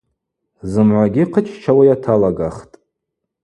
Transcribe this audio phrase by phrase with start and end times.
[0.71, 2.75] Зымгӏвагьи хъыччауа йаталагахтӏ.